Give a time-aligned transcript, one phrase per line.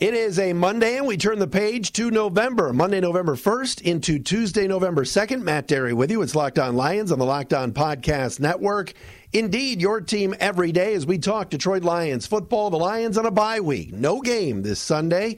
[0.00, 2.72] It is a Monday, and we turn the page to November.
[2.72, 5.42] Monday, November 1st into Tuesday, November 2nd.
[5.42, 6.22] Matt Dery with you.
[6.22, 8.94] It's Locked On Lions on the Locked On Podcast Network.
[9.34, 12.70] Indeed, your team every day as we talk Detroit Lions football.
[12.70, 13.92] The Lions on a bye week.
[13.92, 15.36] No game this Sunday.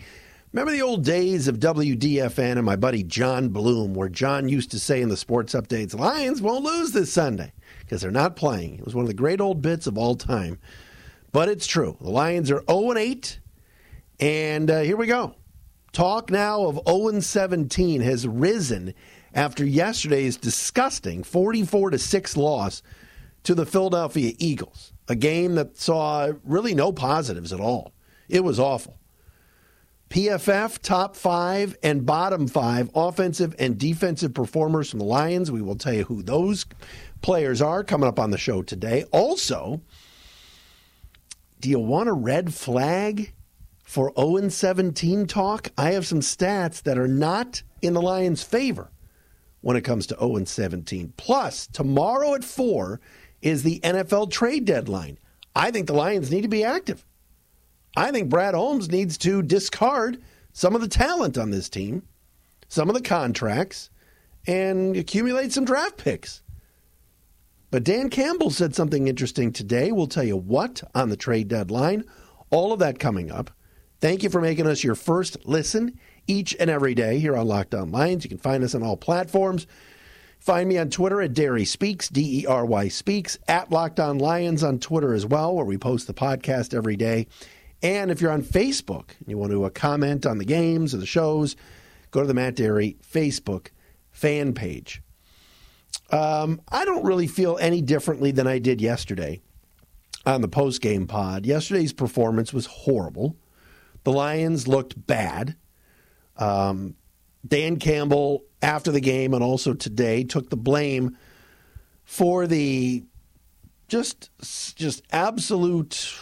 [0.53, 4.79] Remember the old days of WDFN and my buddy John Bloom, where John used to
[4.79, 8.75] say in the sports updates, Lions won't lose this Sunday because they're not playing.
[8.79, 10.61] It was one of the great old bits of all time.
[11.33, 11.97] But it's true.
[12.01, 13.41] The Lions are 0 8
[14.23, 15.35] and uh, here we go.
[15.91, 18.95] Talk now of 0 17 has risen
[19.35, 22.85] after yesterday's disgusting 44 to 6 loss
[23.43, 27.95] to the Philadelphia Eagles, a game that saw really no positives at all.
[28.29, 28.97] It was awful.
[30.09, 35.51] PFF top five and bottom five offensive and defensive performers from the Lions.
[35.51, 36.65] We will tell you who those
[37.23, 39.03] players are coming up on the show today.
[39.11, 39.81] Also,
[41.59, 43.33] do you want a red flag
[43.93, 48.91] for 0 17 talk, I have some stats that are not in the Lions' favor
[49.61, 51.13] when it comes to 0 17.
[51.19, 53.01] Plus, tomorrow at 4
[53.43, 55.19] is the NFL trade deadline.
[55.55, 57.05] I think the Lions need to be active.
[57.95, 60.23] I think Brad Holmes needs to discard
[60.55, 62.03] some of the talent on this team,
[62.69, 63.91] some of the contracts,
[64.47, 66.41] and accumulate some draft picks.
[67.71, 69.93] But Dan Campbell said something interesting today.
[69.93, 72.05] We'll tell you what on the trade deadline.
[72.49, 73.51] All of that coming up.
[74.03, 77.73] Thank you for making us your first listen each and every day here on Locked
[77.73, 78.25] On Lions.
[78.25, 79.69] You can find us on all platforms.
[80.41, 84.19] Find me on Twitter at Dery Speaks, D E R Y Speaks, at Locked On
[84.19, 87.29] Lions on Twitter as well, where we post the podcast every day.
[87.81, 90.99] And if you're on Facebook and you want to uh, comment on the games or
[90.99, 91.55] the shows,
[92.11, 93.69] go to the Matt Dery Facebook
[94.11, 95.01] fan page.
[96.11, 99.43] Um, I don't really feel any differently than I did yesterday
[100.27, 101.47] on the post game pod.
[101.47, 103.37] Yesterday's performance was horrible.
[104.05, 105.57] The Lions looked bad.
[106.37, 106.97] Um,
[107.47, 111.17] Dan Campbell, after the game and also today, took the blame
[112.05, 113.05] for the
[113.89, 114.31] just
[114.77, 116.15] just absolute.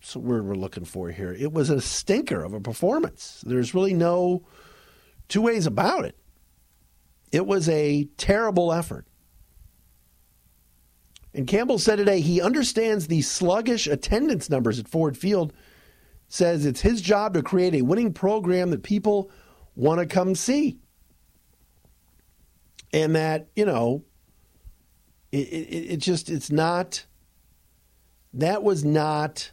[0.00, 1.32] So word we're looking for here.
[1.32, 3.42] It was a stinker of a performance.
[3.46, 4.44] There's really no
[5.28, 6.16] two ways about it.
[7.30, 9.06] It was a terrible effort.
[11.34, 15.52] And Campbell said today he understands the sluggish attendance numbers at Ford Field
[16.32, 19.30] says it's his job to create a winning program that people
[19.76, 20.78] want to come see.
[22.90, 24.02] And that, you know,
[25.30, 27.04] it, it, it, just, it's not,
[28.32, 29.50] that was not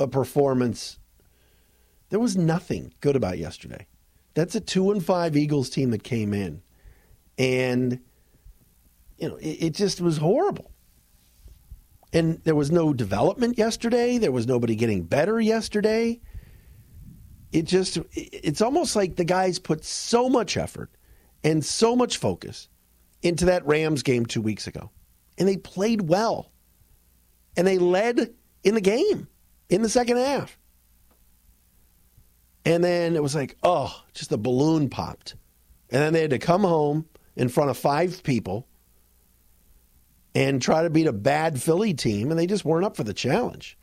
[0.00, 0.98] a performance.
[2.08, 3.86] There was nothing good about yesterday.
[4.32, 6.62] That's a two and five Eagles team that came in.
[7.36, 8.00] And,
[9.18, 10.70] you know, it, it just was horrible.
[12.14, 14.18] And there was no development yesterday.
[14.18, 16.20] There was nobody getting better yesterday.
[17.50, 20.90] It just, it's almost like the guys put so much effort
[21.42, 22.68] and so much focus
[23.22, 24.90] into that Rams game two weeks ago.
[25.38, 26.52] And they played well.
[27.56, 28.32] And they led
[28.62, 29.26] in the game
[29.68, 30.56] in the second half.
[32.64, 35.34] And then it was like, oh, just the balloon popped.
[35.90, 38.68] And then they had to come home in front of five people
[40.34, 43.14] and try to beat a bad Philly team, and they just weren't up for the
[43.14, 43.78] challenge.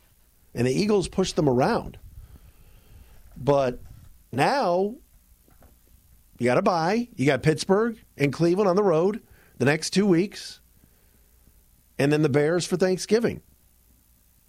[0.54, 1.98] And the Eagles pushed them around.
[3.36, 3.80] But
[4.30, 4.96] now
[6.38, 7.08] you got to buy.
[7.16, 9.22] You got Pittsburgh and Cleveland on the road
[9.58, 10.60] the next two weeks,
[11.98, 13.40] and then the Bears for Thanksgiving.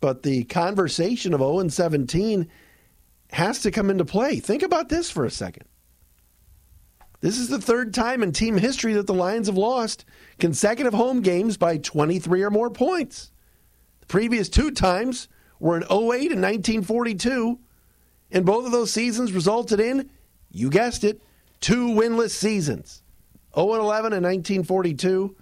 [0.02, 2.50] But the conversation of 0 17
[3.31, 4.40] has to come into play.
[4.40, 5.66] Think about this for a second.
[7.23, 10.03] This is the third time in team history that the Lions have lost
[10.39, 13.31] consecutive home games by 23 or more points.
[14.02, 17.59] The previous two times were in 08 and 1942,
[18.29, 20.09] and both of those seasons resulted in,
[20.52, 21.22] you guessed it,
[21.61, 23.03] two winless seasons
[23.55, 25.34] 0 11 in 1942,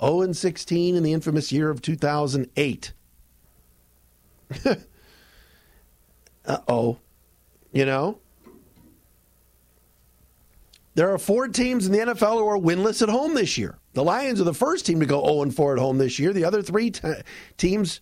[0.00, 2.92] 0 16 in the infamous year of 2008.
[6.44, 6.98] uh oh.
[7.72, 8.18] You know?
[10.94, 13.78] There are four teams in the NFL who are winless at home this year.
[13.94, 16.32] The Lions are the first team to go 0 4 at home this year.
[16.32, 17.08] The other three t-
[17.56, 18.00] teams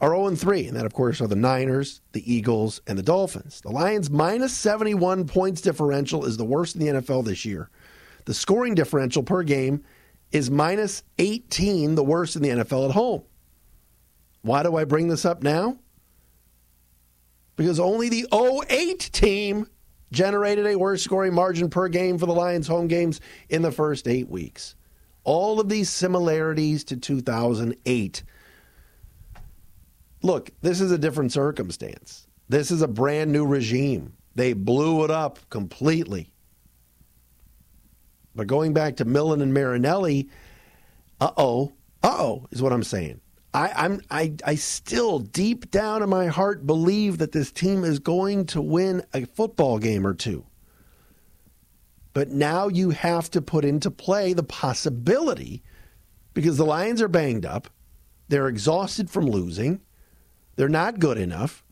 [0.00, 3.60] are 0 3, and that, of course, are the Niners, the Eagles, and the Dolphins.
[3.60, 7.70] The Lions' minus 71 points differential is the worst in the NFL this year.
[8.24, 9.84] The scoring differential per game
[10.32, 13.22] is minus 18, the worst in the NFL at home.
[14.42, 15.78] Why do I bring this up now?
[17.54, 19.66] Because only the 08 team
[20.16, 24.08] generated a worse scoring margin per game for the Lions home games in the first
[24.08, 24.74] eight weeks.
[25.22, 28.22] All of these similarities to 2008.
[30.22, 32.26] Look, this is a different circumstance.
[32.48, 34.14] This is a brand new regime.
[34.34, 36.32] They blew it up completely.
[38.34, 40.28] But going back to Millen and Marinelli,
[41.20, 41.72] uh oh,
[42.02, 43.20] uh oh, is what I'm saying.
[43.56, 47.98] I, I'm I I still deep down in my heart believe that this team is
[47.98, 50.44] going to win a football game or two.
[52.12, 55.62] But now you have to put into play the possibility
[56.34, 57.70] because the Lions are banged up,
[58.28, 59.80] they're exhausted from losing,
[60.56, 61.64] they're not good enough.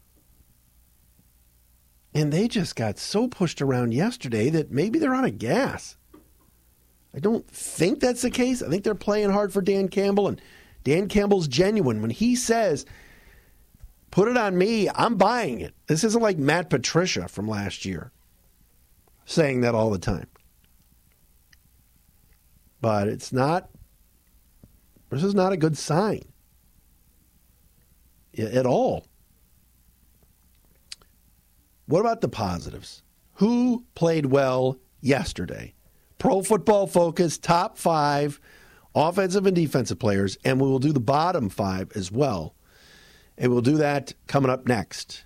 [2.14, 5.98] And they just got so pushed around yesterday that maybe they're out of gas.
[7.14, 8.62] I don't think that's the case.
[8.62, 10.40] I think they're playing hard for Dan Campbell, and
[10.84, 12.00] Dan Campbell's genuine.
[12.00, 12.86] When he says,
[14.10, 15.75] put it on me, I'm buying it.
[15.86, 18.12] This isn't like Matt Patricia from last year
[19.25, 20.28] saying that all the time.
[22.81, 23.70] But it's not,
[25.10, 26.22] this is not a good sign
[28.38, 29.06] at all.
[31.86, 33.02] What about the positives?
[33.34, 35.75] Who played well yesterday?
[36.19, 38.40] Pro Football Focus top five
[38.94, 42.55] offensive and defensive players, and we will do the bottom five as well.
[43.37, 45.25] And we'll do that coming up next.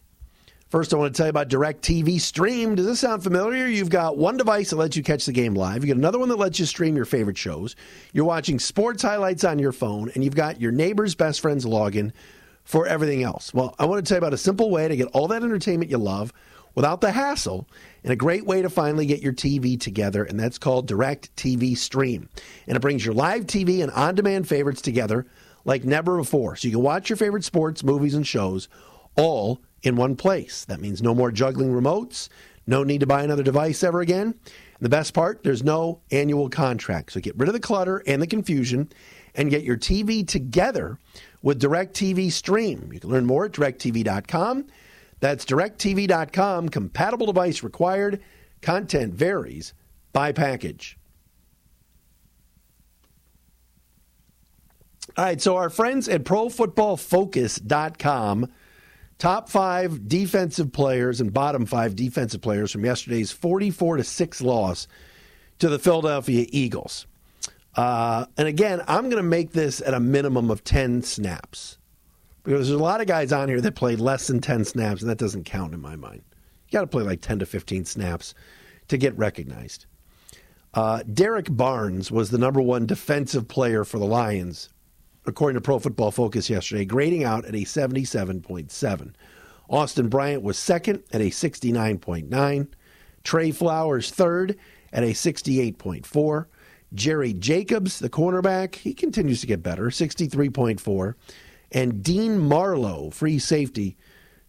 [0.70, 2.74] First, I want to tell you about DirecTV Stream.
[2.74, 3.66] Does this sound familiar?
[3.66, 5.82] You've got one device that lets you catch the game live.
[5.82, 7.74] You got another one that lets you stream your favorite shows.
[8.12, 12.12] You're watching sports highlights on your phone, and you've got your neighbor's best friend's login
[12.64, 13.54] for everything else.
[13.54, 15.90] Well, I want to tell you about a simple way to get all that entertainment
[15.90, 16.34] you love
[16.78, 17.66] without the hassle
[18.04, 22.28] and a great way to finally get your TV together, and that's called DirecTV Stream.
[22.68, 25.26] And it brings your live TV and on demand favorites together
[25.64, 26.54] like never before.
[26.54, 28.68] So you can watch your favorite sports, movies, and shows
[29.16, 30.64] all in one place.
[30.66, 32.28] That means no more juggling remotes,
[32.64, 34.26] no need to buy another device ever again.
[34.26, 37.10] And the best part, there's no annual contract.
[37.10, 38.88] So get rid of the clutter and the confusion
[39.34, 40.96] and get your TV together
[41.42, 42.90] with DirecTV Stream.
[42.92, 44.66] You can learn more at directtv.com.
[45.20, 46.68] That's directtv.com.
[46.68, 48.20] Compatible device required.
[48.60, 49.72] Content varies
[50.12, 50.98] by package.
[55.16, 58.52] All right, so our friends at ProFootballFocus.com,
[59.18, 64.86] top five defensive players and bottom five defensive players from yesterday's 44 to 6 loss
[65.58, 67.06] to the Philadelphia Eagles.
[67.74, 71.77] Uh, and again, I'm going to make this at a minimum of 10 snaps
[72.42, 75.10] because there's a lot of guys on here that played less than 10 snaps, and
[75.10, 76.22] that doesn't count in my mind.
[76.68, 78.34] You got to play like 10 to 15 snaps
[78.88, 79.86] to get recognized.
[80.74, 84.68] Uh, Derrick Barnes was the number one defensive player for the Lions,
[85.26, 89.14] according to Pro Football Focus yesterday, grading out at a 77.7.
[89.70, 92.68] Austin Bryant was second at a 69.9.
[93.24, 94.56] Trey Flowers third
[94.92, 96.46] at a 68.4.
[96.94, 101.14] Jerry Jacobs, the cornerback, he continues to get better, 63.4
[101.72, 103.96] and Dean Marlowe, free safety,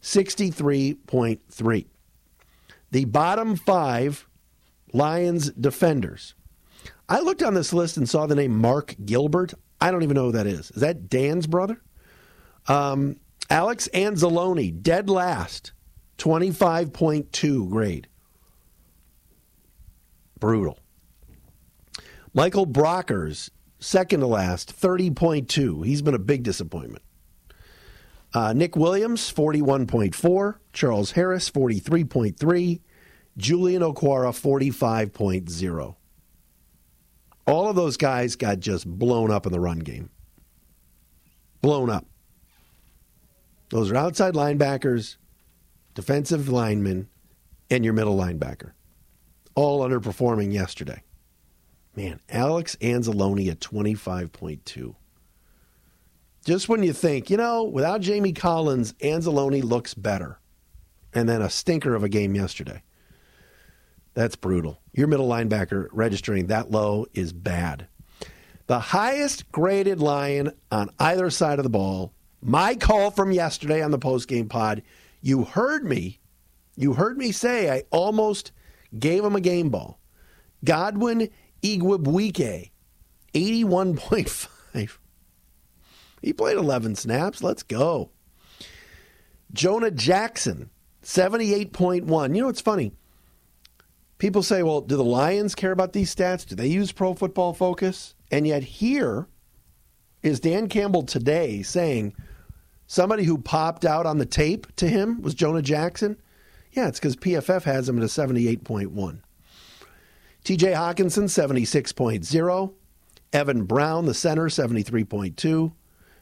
[0.02, 1.86] 63.3.
[2.92, 4.28] The bottom five
[4.94, 6.34] Lions defenders.
[7.08, 9.54] I looked on this list and saw the name Mark Gilbert.
[9.82, 10.72] I don't even know who that is.
[10.72, 11.82] Is that Dan's brother?
[12.68, 13.18] Um,
[13.50, 15.72] Alex Anzalone, dead last,
[16.18, 18.08] 25.2 grade.
[20.40, 20.80] Brutal.
[22.34, 23.50] Michael Brockers,
[23.80, 25.86] second to last, 30.2.
[25.86, 27.04] He's been a big disappointment.
[28.34, 30.56] Uh, Nick Williams, 41.4.
[30.74, 32.82] Charles Harris, 43.3.
[33.38, 35.96] Julian Okwara, 45.0.
[37.48, 40.10] All of those guys got just blown up in the run game.
[41.62, 42.06] Blown up.
[43.70, 45.18] Those are outside linebackers,
[45.94, 47.08] defensive linemen,
[47.70, 48.72] and your middle linebacker.
[49.56, 51.04] All underperforming yesterday.
[51.96, 54.96] Man, Alex Anzalone at 25.2
[56.50, 60.40] just when you think, you know, without Jamie Collins, Anzalone looks better.
[61.14, 62.82] And then a stinker of a game yesterday.
[64.16, 64.82] That's brutal.
[64.92, 67.88] Your middle linebacker registering that low is bad.
[68.66, 73.92] The highest graded Lion on either side of the ball, my call from yesterday on
[73.92, 74.82] the postgame pod,
[75.22, 76.20] you heard me.
[76.76, 78.54] You heard me say I almost
[78.98, 80.00] gave him a game ball.
[80.66, 81.30] Godwin
[81.62, 82.72] Igwebuike,
[83.36, 84.98] 81.5.
[86.22, 87.44] He played 11 snaps.
[87.44, 88.12] Let's go.
[89.52, 90.70] Jonah Jackson,
[91.04, 92.36] 78.1.
[92.36, 92.92] You know what's funny?
[94.18, 96.46] People say, well, do the Lions care about these stats?
[96.46, 98.16] Do they use pro football focus?
[98.32, 99.28] And yet, here
[100.22, 102.14] is Dan Campbell today saying
[102.86, 106.18] somebody who popped out on the tape to him was Jonah Jackson.
[106.74, 109.22] Yeah, it's because PFF has him at a 78.1.
[110.44, 112.74] TJ Hockenson, 76.0.
[113.32, 115.72] Evan Brown, the center, 73.2.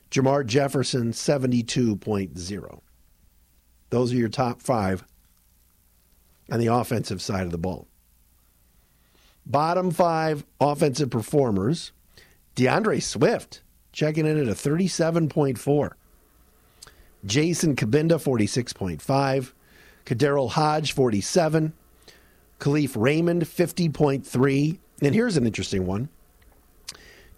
[0.10, 2.82] Jermar Jefferson, 72.0.
[3.90, 5.06] Those are your top five
[6.52, 7.88] on the offensive side of the ball.
[9.46, 11.92] Bottom five offensive performers
[12.56, 13.62] DeAndre Swift
[13.92, 15.92] checking in at a 37.4.
[17.26, 19.54] Jason Cabinda, 46.5.
[20.06, 21.74] KhaDarel Hodge, 47.
[22.60, 24.80] Kalif Raymond, 50.3.
[25.02, 26.10] And here's an interesting one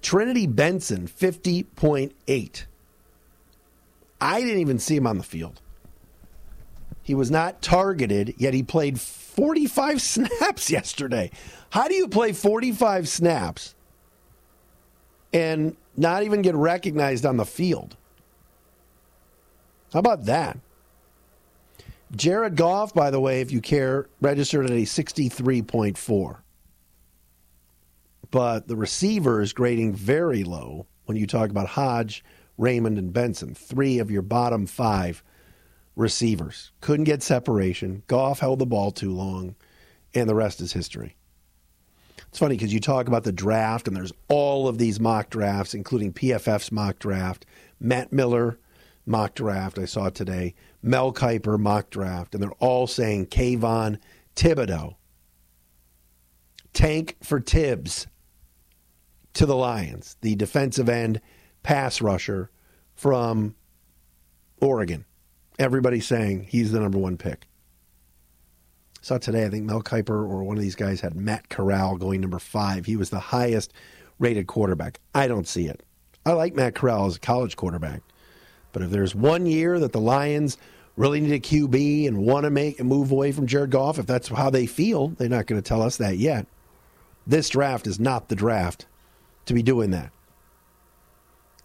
[0.02, 2.66] Trinity Benson, 50.8.
[4.22, 5.62] I didn't even see him on the field.
[7.02, 11.32] He was not targeted, yet he played 45 snaps yesterday.
[11.72, 13.76] How do you play 45 snaps
[15.34, 17.96] and not even get recognized on the field?
[19.94, 20.58] How about that?
[22.16, 26.38] Jared Goff, by the way, if you care, registered at a 63.4.
[28.32, 32.24] But the receivers grading very low when you talk about Hodge,
[32.58, 33.56] Raymond, and Benson.
[33.56, 35.24] Three of your bottom five
[35.96, 36.72] receivers.
[36.82, 38.04] Couldn't get separation.
[38.08, 39.56] Goff held the ball too long,
[40.14, 41.16] and the rest is history.
[42.28, 45.74] It's funny because you talk about the draft, and there's all of these mock drafts,
[45.74, 47.46] including PFF's mock draft,
[47.80, 48.60] Matt Miller
[49.06, 53.98] mock draft I saw today, Mel Kiper mock draft, and they're all saying Kayvon
[54.36, 54.96] Thibodeaux.
[56.74, 58.06] Tank for Tibbs
[59.40, 61.22] to the Lions, the defensive end
[61.64, 62.52] pass rusher
[62.94, 63.56] from
[64.60, 65.06] Oregon.
[65.58, 67.48] Everybody's saying he's the number one pick.
[69.00, 72.20] Saw today, I think Mel Kiper or one of these guys had Matt Corral going
[72.20, 72.86] number five.
[72.86, 73.72] He was the highest
[74.20, 75.00] rated quarterback.
[75.16, 75.84] I don't see it.
[76.26, 78.02] I like Matt Corral as a college quarterback.
[78.74, 80.58] But if there's one year that the Lions
[80.98, 84.06] really need a QB and want to make a move away from Jared Goff, if
[84.06, 86.46] that's how they feel, they're not going to tell us that yet.
[87.26, 88.86] This draft is not the draft
[89.50, 90.12] to be doing that.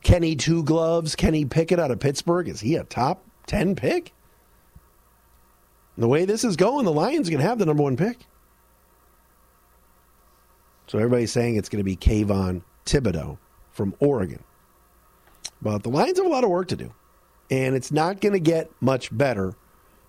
[0.02, 4.12] Kenny Two Gloves, Kenny Pickett out of Pittsburgh, is he a top 10 pick?
[5.96, 8.26] The way this is going, the Lions are going to have the number one pick.
[10.86, 13.38] So everybody's saying it's going to be Kayvon Thibodeaux
[13.70, 14.42] from Oregon.
[15.62, 16.92] But the Lions have a lot of work to do,
[17.50, 19.54] and it's not going to get much better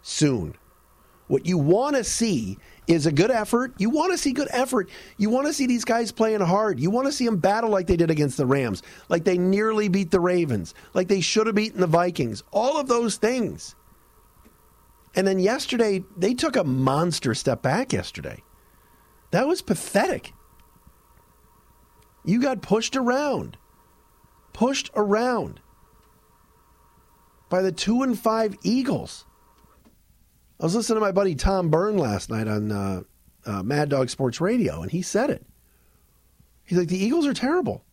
[0.02, 0.56] soon.
[1.28, 3.74] What you want to see is a good effort.
[3.78, 4.90] You want to see good effort.
[5.18, 6.80] You want to see these guys playing hard.
[6.80, 9.88] You want to see them battle like they did against the Rams, like they nearly
[9.88, 12.44] beat the Ravens, like they should have beaten the Vikings.
[12.52, 13.76] All of those things.
[15.16, 18.44] And then yesterday, they took a monster step back yesterday.
[19.32, 20.34] That was pathetic.
[22.24, 23.58] You got pushed around.
[24.54, 25.60] Pushed around
[27.50, 29.26] by the 2 and 5 Eagles.
[30.60, 33.02] I was listening to my buddy Tom Byrne last night on uh,
[33.46, 35.46] uh, Mad Dog Sports Radio, and he said it.
[36.64, 37.84] He's like, the Eagles are terrible.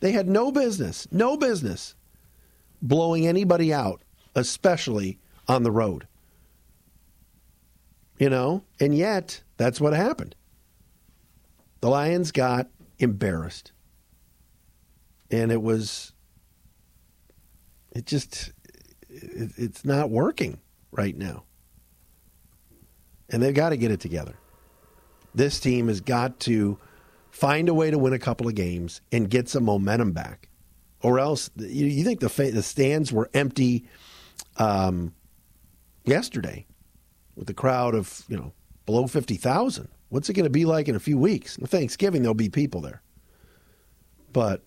[0.00, 1.94] They had no business, no business
[2.80, 4.02] blowing anybody out,
[4.34, 6.06] especially on the road.
[8.18, 10.34] You know, and yet that's what happened.
[11.80, 13.72] The Lions got embarrassed.
[15.30, 16.12] And it was,
[17.90, 18.52] it just,
[19.08, 20.58] it, it's not working
[20.92, 21.42] right now
[23.30, 24.34] and they've got to get it together.
[25.34, 26.78] This team has got to
[27.30, 30.48] find a way to win a couple of games and get some momentum back,
[31.02, 33.86] or else you, you think the the stands were empty
[34.56, 35.12] um,
[36.04, 36.66] yesterday
[37.34, 38.52] with the crowd of you know
[38.86, 39.88] below fifty thousand.
[40.08, 41.56] What's it going to be like in a few weeks?
[41.56, 43.02] Thanksgiving there'll be people there,
[44.32, 44.62] but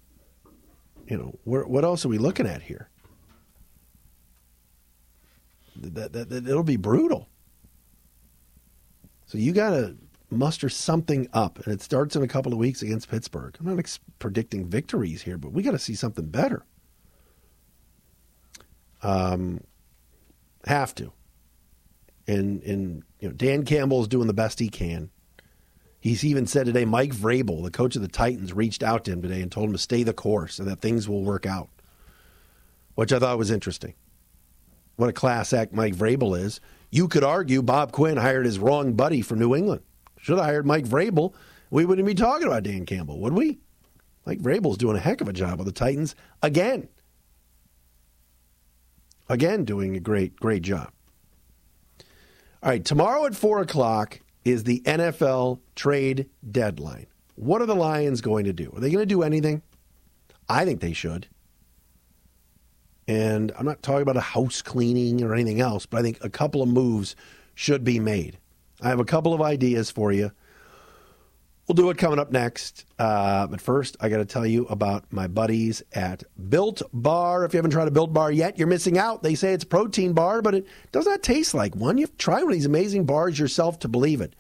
[1.08, 2.89] you know what else are we looking at here?
[5.78, 7.29] That, that, that it'll be brutal.
[9.30, 9.96] So you got to
[10.32, 13.56] muster something up, and it starts in a couple of weeks against Pittsburgh.
[13.60, 16.66] I'm not ex- predicting victories here, but we got to see something better.
[19.04, 19.62] Um,
[20.66, 21.14] have to.
[22.26, 25.12] And and you know Dan Campbell is doing the best he can.
[26.00, 29.22] He's even said today Mike Vrabel, the coach of the Titans, reached out to him
[29.22, 31.70] today and told him to stay the course and that things will work out,
[32.96, 33.94] which I thought was interesting.
[35.00, 36.60] What a class act Mike Vrabel is.
[36.91, 39.82] You could argue Bob Quinn hired his wrong buddy from New England.
[40.18, 41.34] Should have hired Mike Vrabel.
[41.72, 43.60] We wouldn't be talking about Dan Campbell, would we?
[44.25, 46.89] Mike Vrabel's doing a heck of a job with the Titans again.
[49.29, 50.91] Again, doing a great, great job.
[52.62, 57.08] All right, tomorrow at 4 o'clock, is the NFL trade deadline.
[57.36, 58.70] What are the Lions going to do?
[58.75, 59.62] Are they going to do anything?
[60.50, 61.29] I think they should.
[63.10, 66.30] And I'm not talking about a house cleaning or anything else, but I think a
[66.30, 67.16] couple of moves
[67.56, 68.38] should be made.
[68.82, 70.32] I have a couple of ideas for you.
[71.68, 72.86] We'll do it coming up next.
[73.00, 77.46] Uh, but first, I got to tell you about my buddies at Built Bar.
[77.46, 79.24] If you haven't tried a Built Bar yet, you're missing out.
[79.24, 81.98] They say it's a protein bar, but it does not taste like one.
[81.98, 84.36] You have to try one of these amazing bars yourself to believe it.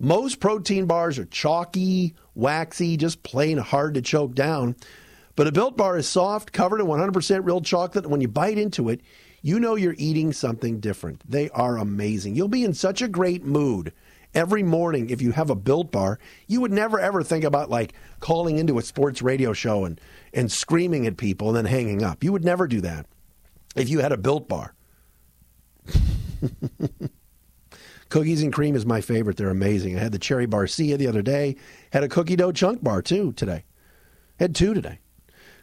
[0.00, 4.74] Most protein bars are chalky, waxy, just plain hard to choke down.
[5.36, 8.56] But a Built Bar is soft, covered in 100% real chocolate, and when you bite
[8.56, 9.02] into it,
[9.42, 11.22] you know you're eating something different.
[11.30, 12.34] They are amazing.
[12.34, 13.92] You'll be in such a great mood
[14.34, 16.18] every morning if you have a Built Bar.
[16.46, 20.00] You would never ever think about like calling into a sports radio show and,
[20.32, 22.24] and screaming at people and then hanging up.
[22.24, 23.06] You would never do that
[23.76, 24.74] if you had a Built Bar.
[28.08, 29.36] Cookies and cream is my favorite.
[29.36, 29.96] They're amazing.
[29.96, 31.56] I had the cherry barcia the other day.
[31.92, 33.64] Had a cookie dough chunk bar too today.
[34.38, 35.00] Had two today.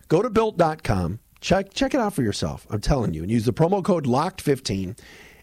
[0.07, 1.19] Go to built.com.
[1.41, 2.65] Check check it out for yourself.
[2.69, 3.21] I'm telling you.
[3.21, 4.97] And use the promo code LOCKED15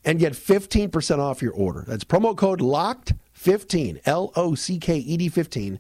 [0.05, 1.85] and get 15% off your order.
[1.87, 5.79] That's promo code LOCKED15, L O C K E D 15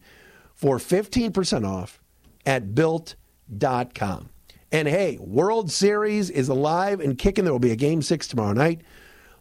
[0.54, 2.00] for 15% off
[2.44, 4.28] at built.com.
[4.72, 7.44] And hey, World Series is alive and kicking.
[7.44, 8.82] There will be a game 6 tomorrow night.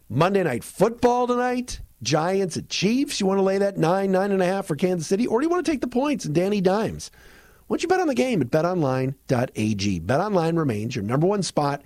[0.08, 1.80] Monday night football tonight.
[2.02, 3.20] Giants at Chiefs.
[3.20, 5.44] You want to lay that nine, nine and a half for Kansas City, or do
[5.44, 7.10] you want to take the points and Danny Dimes?
[7.70, 10.00] Don't you bet on the game at betonline.ag?
[10.00, 11.82] BetOnline remains your number one spot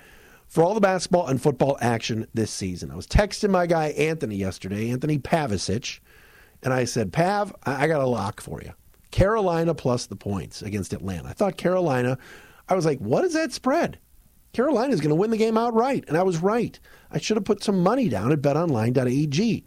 [0.48, 2.90] for all the basketball and football action this season.
[2.90, 6.00] I was texting my guy Anthony yesterday, Anthony Pavicic,
[6.62, 8.72] and I said, Pav, I got a lock for you.
[9.10, 11.28] Carolina plus the points against Atlanta.
[11.28, 12.16] I thought Carolina,
[12.66, 13.98] I was like, what is that spread?
[14.54, 16.06] Carolina is going to win the game outright.
[16.08, 16.80] And I was right.
[17.10, 19.64] I should have put some money down at betonline.ag.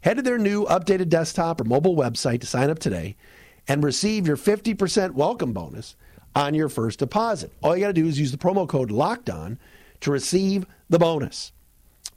[0.00, 3.16] Head to their new updated desktop or mobile website to sign up today
[3.68, 5.94] and receive your 50% welcome bonus
[6.34, 7.52] on your first deposit.
[7.62, 9.58] All you got to do is use the promo code Locked On
[10.00, 11.52] to receive the bonus.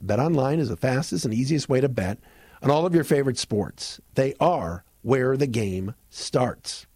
[0.04, 2.18] BetOnline is the fastest and easiest way to bet
[2.62, 4.00] on all of your favorite sports.
[4.14, 6.86] They are where the game starts.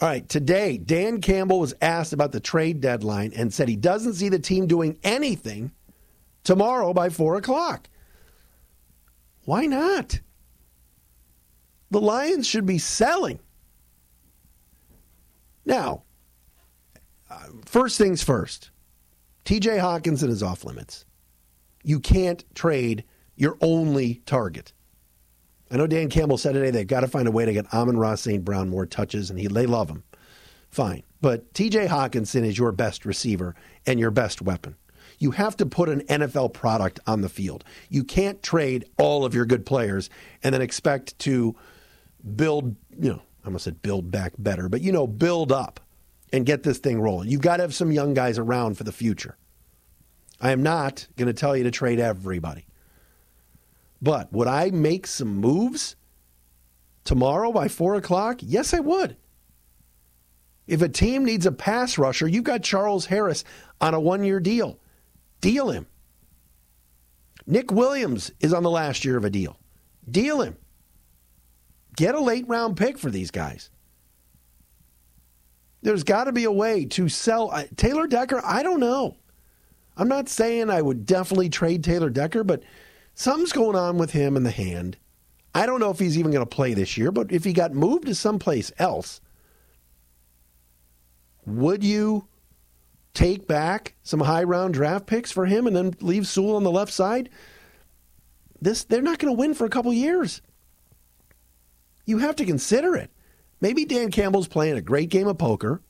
[0.00, 4.14] All right, today, Dan Campbell was asked about the trade deadline and said he doesn't
[4.14, 5.70] see the team doing anything
[6.42, 7.88] tomorrow by 4 o'clock.
[9.44, 10.20] Why not?
[11.92, 13.38] The Lions should be selling.
[15.66, 16.04] Now,
[17.66, 18.70] first things first
[19.44, 21.04] TJ Hockenson is off limits.
[21.84, 23.04] You can't trade
[23.36, 24.72] your only target.
[25.70, 28.14] I know Dan Campbell said today they've got to find a way to get Amon-Ra
[28.14, 28.42] St.
[28.42, 30.02] Brown more touches, and he, they love him.
[30.70, 31.02] Fine.
[31.20, 33.54] But TJ Hockenson is your best receiver
[33.86, 34.76] and your best weapon.
[35.18, 37.64] You have to put an NFL product on the field.
[37.90, 40.08] You can't trade all of your good players
[40.42, 41.54] and then expect to
[42.36, 45.80] build, you know, I almost said build back better, but you know, build up
[46.32, 47.28] and get this thing rolling.
[47.28, 49.36] You've got to have some young guys around for the future.
[50.40, 52.66] I am not going to tell you to trade everybody.
[54.00, 55.94] But would I make some moves
[57.04, 58.40] tomorrow by four o'clock?
[58.40, 59.16] Yes, I would.
[60.66, 63.44] If a team needs a pass rusher, you've got Charles Harris
[63.80, 64.78] on a one year deal.
[65.40, 65.86] Deal him.
[67.46, 69.58] Nick Williams is on the last year of a deal.
[70.08, 70.56] Deal him.
[71.96, 73.70] Get a late round pick for these guys.
[75.82, 78.40] There's got to be a way to sell uh, Taylor Decker.
[78.44, 79.16] I don't know.
[79.96, 82.62] I'm not saying I would definitely trade Taylor Decker, but
[83.14, 84.96] something's going on with him in the hand.
[85.54, 87.74] I don't know if he's even going to play this year, but if he got
[87.74, 89.20] moved to someplace else,
[91.44, 92.26] would you
[93.12, 96.70] take back some high round draft picks for him and then leave Sewell on the
[96.70, 97.28] left side?
[98.60, 100.40] This they're not going to win for a couple years.
[102.12, 103.10] You have to consider it.
[103.62, 105.80] Maybe Dan Campbell's playing a great game of poker,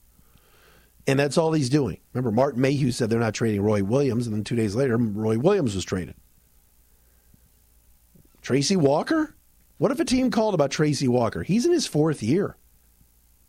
[1.05, 1.99] and that's all he's doing.
[2.13, 5.37] Remember, Martin Mayhew said they're not trading Roy Williams, and then two days later, Roy
[5.37, 6.15] Williams was traded.
[8.41, 9.35] Tracy Walker?
[9.79, 11.43] What if a team called about Tracy Walker?
[11.43, 12.55] He's in his fourth year.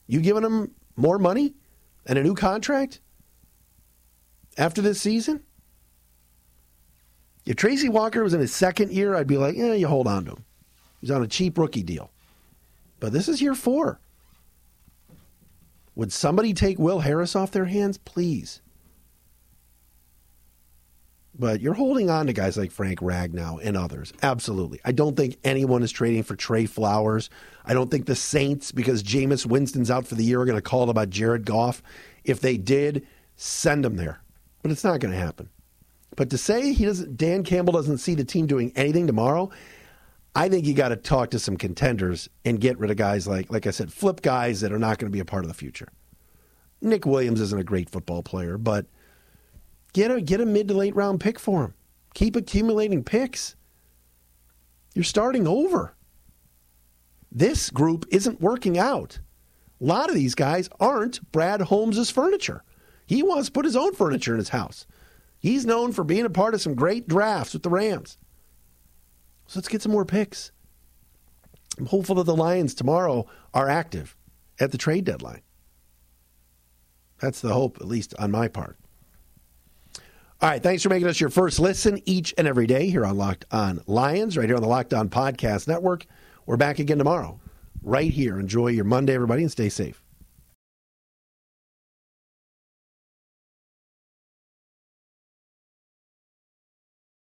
[0.09, 1.55] You giving him more money
[2.07, 3.01] and a new contract
[4.59, 5.45] after this season?
[7.47, 10.25] If Tracy Walker was in his second year, I'd be like, yeah, you hold on
[10.25, 10.45] to him.
[11.01, 12.11] He's on a cheap rookie deal.
[13.05, 14.01] But this is year four.
[15.95, 17.99] Would somebody take Will Harris off their hands?
[17.99, 18.63] Please.
[21.39, 24.15] But you're holding on to guys like Frank Ragnow and others.
[24.23, 24.81] Absolutely.
[24.87, 27.29] I don't think anyone is trading for Trey Flowers.
[27.67, 30.63] I don't think the Saints, because Jameis Winston's out for the year, are going to
[30.63, 31.83] call about Jared Goff.
[32.25, 34.23] If they did, send him there.
[34.63, 35.51] But it's not going to happen.
[36.17, 39.51] But to say he doesn't, Dan Campbell doesn't see the team doing anything tomorrow,
[40.35, 43.53] I think you got to talk to some contenders and get rid of guys like,
[43.53, 45.55] like I said, flip guys that are not going to be a part of the
[45.55, 45.89] future.
[46.81, 48.87] Nick Williams isn't a great football player, but
[49.93, 51.75] get a get a mid to late round pick for him.
[52.15, 53.57] Keep accumulating picks.
[54.95, 55.95] You're starting over.
[57.31, 59.19] This group isn't working out.
[59.81, 62.63] A lot of these guys aren't Brad Holmes' furniture.
[63.07, 64.87] He wants to put his own furniture in his house.
[65.39, 68.19] He's known for being a part of some great drafts with the Rams.
[69.47, 70.53] So let's get some more picks.
[71.79, 74.17] I'm hopeful that the Lions tomorrow are active
[74.61, 75.43] at the trade deadline.
[77.21, 78.79] That's the hope, at least on my part.
[80.41, 83.17] All right, thanks for making us your first listen each and every day here on
[83.17, 86.07] Locked On Lions, right here on the Locked On Podcast Network.
[86.45, 87.41] We're back again tomorrow,
[87.83, 88.39] right here.
[88.39, 90.04] Enjoy your Monday, everybody, and stay safe.